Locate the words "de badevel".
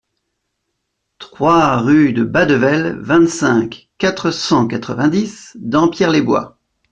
2.11-2.97